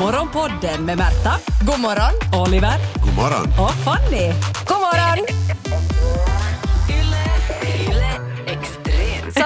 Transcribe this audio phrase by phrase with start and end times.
[0.00, 2.42] Morgonpodden med Märta, God morgon.
[2.46, 3.46] Oliver God morgon.
[3.58, 4.32] och Fanny.
[4.68, 5.45] God morgon.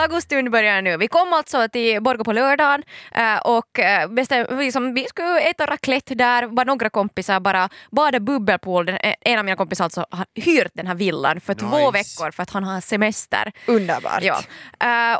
[0.00, 0.96] Sagostund börjar nu.
[0.96, 2.82] Vi kom alltså till Borgå på lördagen
[3.14, 8.20] eh, och eh, bestäm, liksom, vi skulle äta raclette där, var några kompisar bara bada
[8.20, 8.86] bubbelpool.
[8.86, 11.90] Den- eh, En av mina kompisar alltså har hyrt den här villan för två Nice.
[11.92, 13.52] veckor för att han har semester.
[13.66, 14.22] Underbart.
[14.22, 14.40] Ja.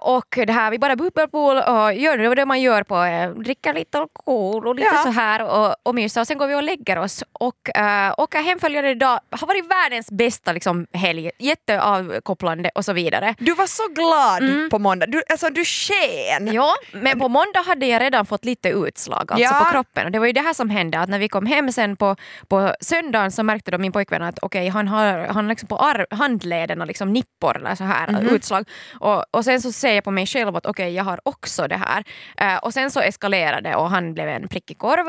[0.03, 2.97] Och det här, vi bara bubbelpool och gör det, det man gör på,
[3.43, 5.03] dricka lite alkohol och lite Ja.
[5.03, 8.43] så här och, och mysa och sen går vi och lägger oss och uh, åker
[8.43, 9.21] hem följande dag.
[9.31, 13.35] Har varit världens bästa liksom, helg, jätteavkopplande och så vidare.
[13.39, 15.07] Du var så glad på måndag.
[15.07, 16.53] Du, alltså du sken.
[16.53, 19.65] Ja, men på måndag hade jag redan fått lite utslag alltså Ja.
[19.65, 20.05] på kroppen.
[20.07, 22.17] Och det var ju det här som hände, att när vi kom hem sen på,
[22.49, 26.07] på söndagen så märkte då min pojkvän att okej, han har, han liksom på ar-
[26.11, 28.29] handlederna liksom nippor eller så här Mhm.
[28.29, 28.69] utslag.
[29.01, 31.77] Och, och sen så ser jag på mig själv att okej, jag har också det
[31.87, 32.05] här.
[32.37, 35.09] Eh, och sen så eskalerade det och han blev en prickig korv.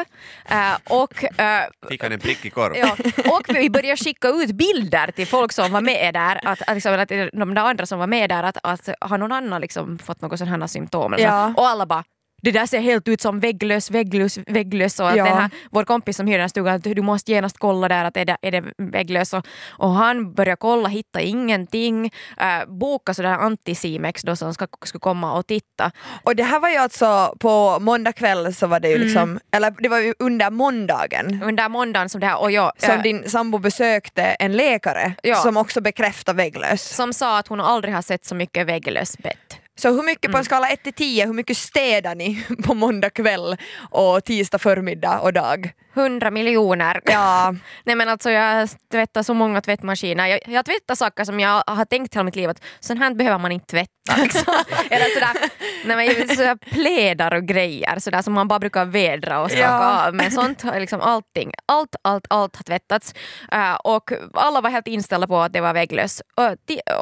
[0.49, 2.75] Eh, och eh, Fick han en prick i korv?
[2.77, 2.95] Ja,
[3.31, 6.93] och vi började skicka ut bilder till folk som var med där, att, att, liksom,
[6.99, 10.21] att de där andra som var med där, att, att har någon annan liksom fått
[10.21, 11.16] något sådana här symptom?
[11.17, 11.53] Ja.
[11.57, 12.03] Och alla bara
[12.42, 15.25] det där ser helt ut som vägglös, vägglös, vägglös och att Ja.
[15.25, 18.06] den här, vår kompis som hyr den här stugan, att du måste genast kolla där
[18.06, 22.06] att är det, är det vägglös och, och han började kolla, hitta ingenting,
[22.42, 25.92] uh, boka sådär antisimex då som ska, skulle komma och titta.
[26.23, 29.08] Och det här var ju alltså på måndag kväll så var det ju Mm.
[29.08, 32.92] liksom, eller det var ju under måndagen Under måndagen som det här och jag, som
[32.95, 35.36] eh, din sambo besökte en läkare Ja.
[35.36, 36.95] som också bekräftade vägglös.
[36.95, 39.58] som sa att hon aldrig har sett så mycket vägglös bett.
[39.81, 40.31] Så hur mycket Mm.
[40.31, 43.57] på en skala 1 till 10, hur mycket städar ni på måndag kväll
[43.91, 45.71] och tisdag förmiddag och dag?
[45.93, 47.01] 100 miljoner.
[47.05, 50.27] Ja, Nej men alltså jag tvättar så många tvättmaskiner.
[50.27, 53.37] Jag, jag tvättar saker som jag har tänkt hela mitt liv att sånt här behöver
[53.37, 53.91] man inte tvätta.
[54.17, 54.53] Liksom.
[54.89, 55.49] Eller sådär,
[55.85, 60.07] nej men sådär plädar och grejer sådär som man bara brukar vädra och skaka Ja.
[60.07, 60.15] av.
[60.15, 63.13] Men sånt liksom allting, allt, allt, allt har tvättats.
[63.52, 66.21] Eh, och alla var helt inställda på att det var vägglös.
[66.35, 66.55] Och,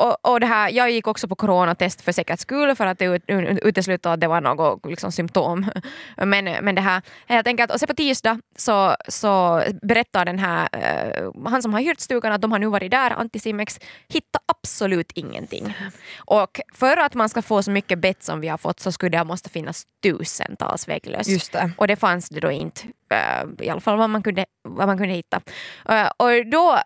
[0.05, 3.23] och, och det här, jag gick också på coronatest för säkerhets skull för att ut,
[3.61, 5.65] utesluta att det var något liksom, symptom.
[6.17, 10.69] Men, men det här, helt enkelt, och sen på tisdag så, så berättar den här,
[10.71, 15.11] eh, han som har hyrt stugan att de har nu varit där, Anticimex, hittar absolut
[15.15, 15.77] ingenting.
[16.17, 19.17] Och för att man ska få så mycket bett som vi har fått så skulle
[19.17, 21.27] det måste finnas tusentals vägglöss.
[21.27, 21.71] just det.
[21.77, 24.97] Och det fanns det då inte, eh, i alla fall vad man kunde, vad man
[24.97, 25.41] kunde hitta.
[25.89, 26.79] Eh, och då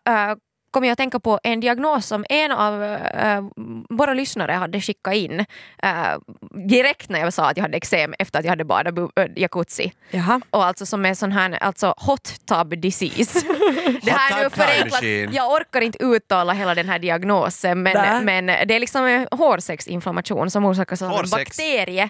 [0.73, 3.44] kom jag att tänka på en diagnos som en av eh,
[3.89, 5.39] våra lyssnare hade skickat in
[5.84, 6.17] eh,
[6.69, 9.91] direkt när jag sa att jag hade eksem efter att jag hade badat äh, jacuzzi.
[10.12, 10.41] Jaha.
[10.50, 13.39] Och alltså som är sån här, alltså hot tub disease.
[14.01, 18.45] det här är nu förenklat, jag orkar inte uttala hela den här diagnosen men, men
[18.45, 22.09] det är liksom en hårsäcksinflammation som orsakas av en bakterie.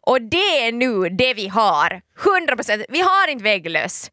[0.00, 2.00] Och det är nu det vi har.
[2.18, 2.84] 100%.
[2.88, 4.10] Vi har inte vägglöss.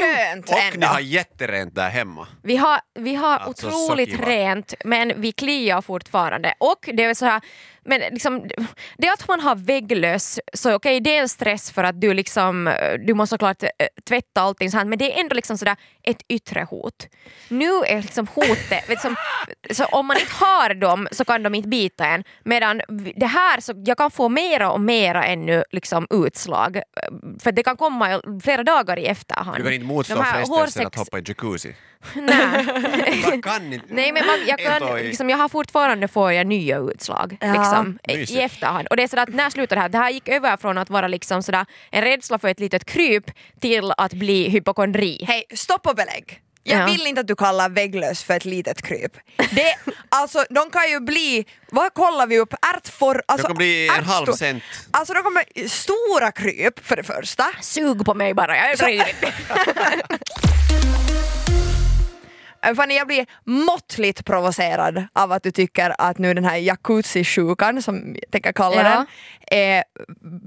[0.00, 0.78] Skönt Och ändå.
[0.80, 2.26] ni har jätterent där hemma.
[2.42, 4.28] Vi har, vi har Alltså, otroligt så kiva.
[4.28, 6.54] rent men vi kliar fortfarande.
[6.58, 7.40] Och det är så här,
[7.86, 8.48] men liksom,
[8.98, 12.74] det att man har vägglöss, så okej det är en stress för att du liksom,
[13.06, 13.68] du måste såklart eh,
[14.08, 17.06] tvätta allting så här, men det är ändå liksom sådär ett yttre hot.
[17.48, 19.16] Nu är liksom hotet, liksom,
[19.70, 22.24] så om man inte har dem så kan de inte bita en.
[22.44, 22.80] Medan
[23.16, 26.80] det här, så jag kan få mera och mera ännu liksom utslag.
[27.40, 29.56] För det kan komma flera dagar i efterhand.
[29.56, 31.74] Du kan inte motstå frestelsen att hårsex- hoppa i jacuzzi.
[32.14, 32.66] Nej.
[33.30, 33.86] Man kan inte.
[33.88, 37.52] Nej men man, jag, kan, liksom, jag har fortfarande får jag nya utslag Ja.
[37.52, 38.86] liksom, i efterhand.
[38.88, 39.88] Och det är sådär att när slutar det här?
[39.88, 43.30] Det här gick över från att vara liksom sådär, en rädsla för ett litet kryp
[43.60, 45.24] till att bli hypokondri.
[45.28, 46.40] Hej, stopp och belägg.
[46.66, 46.86] Jag Ja.
[46.86, 49.12] vill inte att du kallar vägglöss för ett litet kryp.
[49.36, 49.74] Det,
[50.08, 52.54] alltså, de kan ju bli, vad kollar vi upp?
[52.76, 53.22] Ärtfor...
[53.28, 54.62] Alltså, Det kan bli en halv cent.
[54.90, 57.44] Alltså de kommer stora kryp för det första.
[57.60, 58.76] Sug på mig bara, jag är
[62.76, 68.14] Fanny, jag blir måttligt provocerad av att du tycker att nu den här jacuzzi-sjukan, som
[68.22, 68.82] jag tänker kalla Ja.
[68.82, 69.06] den,
[69.58, 69.84] är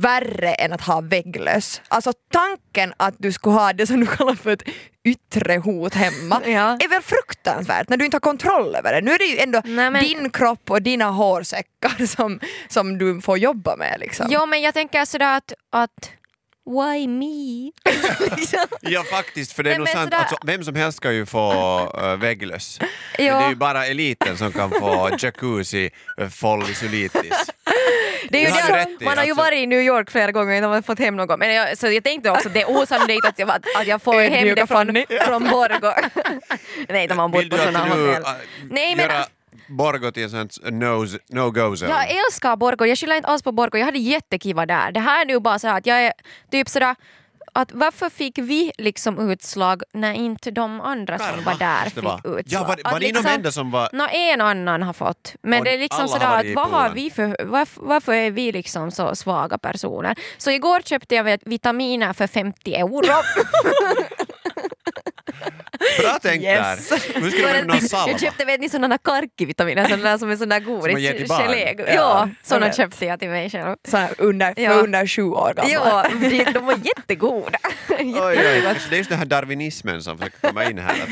[0.01, 1.81] värre än att ha vägglöss.
[1.87, 4.63] Alltså tanken att du skulle ha det som du kallar för ett
[5.05, 6.77] yttre hot hemma Ja.
[6.83, 9.01] är väl fruktansvärt när du inte har kontroll över det.
[9.01, 13.21] Nu är det ju ändå Nej, men- din kropp och dina hårsäckar som, som du
[13.21, 13.99] får jobba med.
[13.99, 14.27] Liksom.
[14.29, 16.11] Jo men jag tänker sådär att, att
[16.67, 17.71] why me?
[18.81, 20.03] Ja faktiskt, för det är Nej, nog men sant.
[20.05, 21.51] sådär- Alltså, vem som helst ska ju få
[22.03, 22.77] uh, vägglöss.
[23.17, 23.39] Men Ja.
[23.39, 25.89] det är ju bara eliten som kan få jacuzzi
[26.21, 27.33] uh, folliculitis.
[28.29, 29.43] Det är ju Det rätt i, man har ju alltså.
[29.45, 31.39] varit i New York flera gånger och man har fått hem något.
[31.39, 34.21] Men jag, så jag tänkte också att det är osannolikt att jag, att jag får
[34.21, 34.85] hem det från,
[35.25, 35.93] från Borgå.
[36.89, 38.21] Nej, de har bott på sådana hotell.
[38.21, 38.27] uh,
[38.69, 39.25] Nej, men- göra
[39.67, 41.89] Borgå till en sån no- no-go-zone?
[41.89, 44.91] Jag älskar Borgå, jag skyller inte alls på Borgå, jag hade jättekiva där.
[44.91, 46.13] Det här är nu bara så att jag är
[46.51, 46.95] typ sådär
[47.53, 52.41] att varför fick vi liksom utslag när inte de andra som var där fick utslag?
[52.45, 53.89] Ja, var, var det de liksom- enda som var...
[53.93, 55.35] Nå, en annan har fått.
[55.41, 58.91] Men det är liksom sådär att vad har vi för, varför, varför är vi liksom
[58.91, 60.15] så svaga personer?
[60.37, 63.01] Så igår köpte jag vitaminer för 50 euro.
[65.99, 66.89] Bra tänkt Yes.
[66.89, 67.21] där!
[67.21, 68.11] Nu ska du med någon salva.
[68.11, 70.93] jag köpte vet ni sådana karkvitaminer, sådana som är sån där godis.
[70.93, 71.41] man ger till barn.
[71.41, 71.75] gelé.
[71.77, 72.77] Ja, Ja, sådana vet.
[72.77, 73.75] köpte jag till mig själv.
[73.87, 74.71] Så under, Ja.
[74.71, 75.71] under sju år gamla.
[75.73, 77.59] Ja, de, de var jättegoda.
[77.99, 78.35] Oj, oj.
[78.89, 80.91] Det är just den här darwinismen som försöker komma in här.
[80.91, 81.09] Att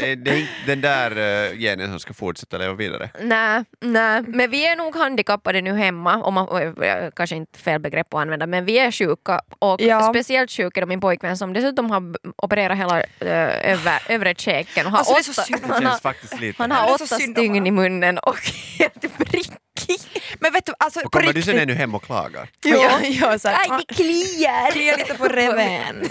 [0.00, 1.18] det, det, är inte den där
[1.50, 3.10] uh, genen som ska fortsätta leva vidare.
[3.22, 7.80] Nej, nej, men vi är nog handikappade nu hemma, om man, eh, kanske inte fel
[7.80, 10.02] begrepp att använda, men vi är sjuka och Ja.
[10.12, 12.02] speciellt sjuk är min pojkvän som dessutom har
[12.36, 16.62] opererat hela äh, över, övre käken och har Alltså, åtta, han har, faktiskt lite...
[16.62, 18.36] han har åtta stygn i munnen och
[18.78, 20.00] helt prickig.
[20.40, 22.48] Men vet du, alltså och på kommer du sen ännu hem och klagar?
[22.62, 24.70] Ja, ja, så här, Aj, det kliar!
[24.70, 26.10] kliar lite på reven.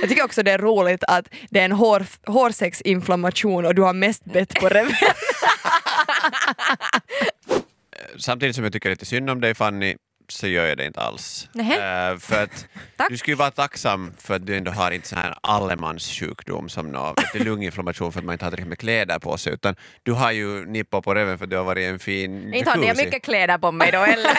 [0.00, 3.92] Jag tycker också det är roligt att det är en hår, hårsäcksinflammation och du har
[3.92, 4.92] mest bett på reven.
[8.18, 9.96] Samtidigt som jag tycker lite synd om dig Fanny,
[10.32, 11.48] så gör jag det inte alls.
[11.54, 13.08] Eh, för att Tack.
[13.10, 17.14] du skulle vara tacksam för att du ändå har inte så här allemanssjukdom som nå,
[17.34, 20.66] lunginflammation för att man inte har tillräckligt med kläder på sig utan du har ju
[20.66, 23.58] nippa på reven för att du har varit en fin Inte hade jag mycket kläder
[23.58, 24.30] på mig då heller.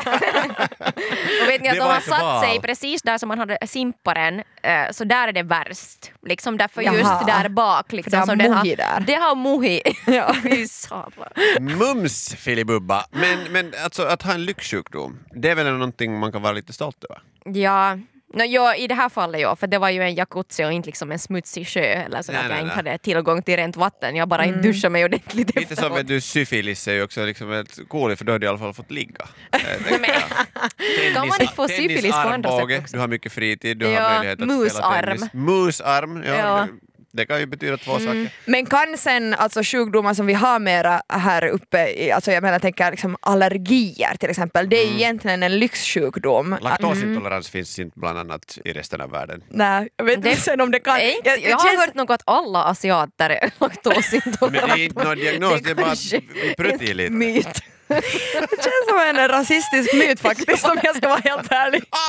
[1.44, 2.44] och vet ni att de har satt val.
[2.44, 6.12] sig precis där som man hade simparen, eh, så där är det värst.
[6.26, 6.96] Liksom därför Jaha.
[6.96, 7.92] just där bak.
[7.92, 9.00] Liksom, det har som den där.
[9.08, 9.34] Det har.
[10.06, 10.36] Ja.
[10.70, 11.14] Satan.
[11.60, 13.06] Mums filibubba!
[13.12, 16.74] Men, men alltså att ha en lyxsjukdom, det är väl någonting man kan vara lite
[16.74, 17.22] stolt över?
[17.60, 17.98] Ja.
[18.36, 20.86] No, ja, I det här fallet ja, för det var ju en jacuzzi och inte
[20.88, 23.76] liksom en smutsig sjö eller så Nej, att jag nej, inte hade tillgång till rent
[23.78, 24.16] vatten.
[24.16, 24.56] Jag bara Mm.
[24.56, 28.18] inte duschade mig ordentligt Lite som vet du, syfilis är ju också liksom ett coolt
[28.18, 29.26] för då har du i alla fall fått ligga.
[29.52, 31.14] Eh, tänker jag.
[31.14, 32.96] Kan man inte få Tennis- syfilis på andra sätt också?
[32.96, 34.94] Du har mycket fritid, du Ja, har möjlighet att musarm.
[34.94, 35.34] spela tennis.
[35.34, 36.24] Musarm!
[36.28, 36.68] Ja, Ja.
[37.14, 38.30] Det, det kan ju betyda två saker.
[38.46, 42.62] Men kan sen alltså sjukdomar som vi har mera här uppe, alltså jag menar jag
[42.62, 46.56] tänker liksom allergier till exempel, det är ju egentligen en lyxsjukdom.
[46.62, 49.44] Laktosintolerans finns inte bland annat i resten av världen.
[49.50, 51.00] Nej, jag vet Det- inte sen om det kan...
[51.00, 54.68] Jag- jag, det har känns- hört något att alla asiater är laktosintoleranta.
[54.68, 57.12] Men det är inte någon diagnos, det är bara vi lite.
[57.12, 57.48] myt.
[57.94, 61.84] Det känns som en rasistisk myt faktiskt om jag ska vara helt ärlig.
[61.90, 62.00] Ah.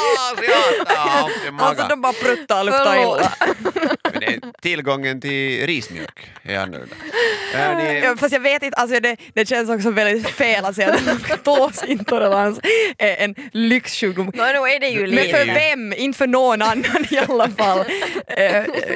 [1.64, 3.32] Alltså de bara pruttar och luktar illa.
[4.62, 6.94] Tillgången till rismjölk är annorlunda.
[7.54, 10.76] Äh, ni, Ja, fast jag vet inte, alltså det, det känns också väldigt fel att
[10.76, 12.60] säga att laktosintolerans
[12.98, 14.32] är en lyxsjukdom.
[14.34, 15.92] Nå, nu är det ju Men för vem?
[15.92, 17.84] Inte för någon annan i alla fall.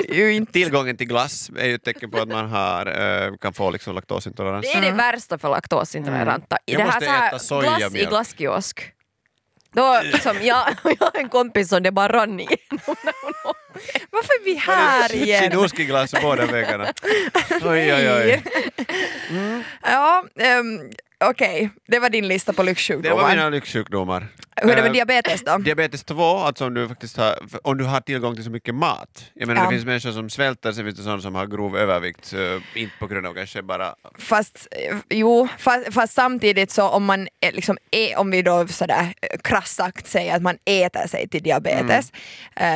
[0.09, 0.53] Ju inte.
[0.53, 2.87] tillgången till glass är ju ett tecken på att man har,
[3.27, 4.67] eh, kan få liksom laktosintolerans.
[4.73, 6.59] Det är det värsta för laktosintoleranta.
[6.67, 7.93] I Jag det här, måste så här äta sojamjölk.
[7.93, 8.93] glass i glasskiosk.
[9.73, 12.47] Då, liksom, jag, jag har en kompis som det bara rann i.
[14.11, 15.43] Varför är vi här igen?
[15.53, 16.87] Chinuski-glass båda vägarna.
[17.51, 18.43] Oj, oj, oj.
[19.83, 20.81] Ja, ehm,
[21.25, 21.71] okej.
[21.87, 23.29] Det var din lista på Det var lyxsjukdomar.
[23.29, 24.27] mina lyxsjukdomar.
[24.63, 25.59] Hur är det med Eh, diabetes då?
[25.59, 29.25] Diabetes 2, alltså om du, faktiskt har, om du har tillgång till så mycket mat.
[29.35, 29.67] Jag menar Ja.
[29.71, 32.95] det finns människor som svälter, sen finns det sådana som har grov övervikt, eh, inte
[32.99, 33.95] på grund av kanske bara...
[34.19, 38.67] Fast, eh, jo, fast, fast samtidigt så om man är, liksom är, om vi då
[38.69, 39.13] sådär
[39.45, 42.13] krasst sagt säger att man äter sig till diabetes,
[42.57, 42.67] eh,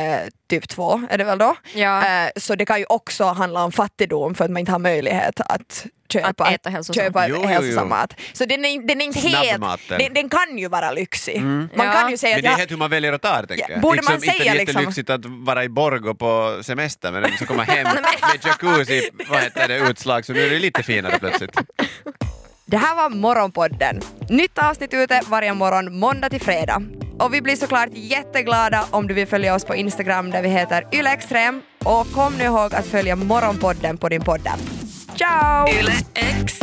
[0.49, 1.55] typ 2 är det väl då?
[1.73, 2.05] Ja.
[2.25, 5.41] Eh, så det kan ju också handla om fattigdom för att man inte har möjlighet
[5.41, 7.03] att köpa, Att äta hälsosam.
[7.03, 7.89] köpa Jo, jo, hälsosam jo.
[7.89, 8.13] mat.
[8.33, 11.41] Så den är, den är inte helt, den, den kan ju vara lyxig.
[11.75, 11.93] Man Ja.
[11.93, 13.65] kan ju säga Men att det är helt hur man väljer att ta det, tänker
[13.67, 13.81] Ja, jag.
[13.81, 17.11] borde liksom, man inte säga är det liksom- jättelyxigt att vara i Borgå på semester
[17.11, 20.83] men så komma hem med jacuzzi, vad heter det, utslag, så nu är det lite
[20.83, 21.51] finare plötsligt.
[22.65, 24.01] Det här var Morgonpodden.
[24.29, 26.81] Nytt avsnitt ute varje morgon måndag till fredag.
[27.19, 30.87] Och vi blir såklart jätteglada om du vill följa oss på Instagram där vi heter
[30.91, 31.61] ylextrem.
[31.85, 34.47] Och kom nu ihåg att följa Morgonpodden på din podd.
[35.17, 35.67] Ciao!
[35.69, 36.59] Yle X